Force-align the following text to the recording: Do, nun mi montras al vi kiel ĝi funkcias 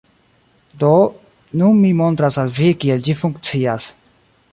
Do, 0.83 0.93
nun 1.61 1.77
mi 1.83 1.91
montras 1.99 2.39
al 2.45 2.49
vi 2.61 2.71
kiel 2.85 3.05
ĝi 3.09 3.15
funkcias 3.21 3.87